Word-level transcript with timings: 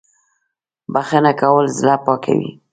بخښنه 0.93 1.31
کول 1.41 1.65
زړه 1.79 1.95
پاکوي 2.05 2.51